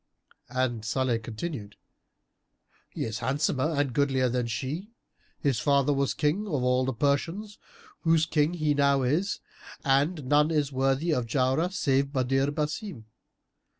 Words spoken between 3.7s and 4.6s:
and goodlier than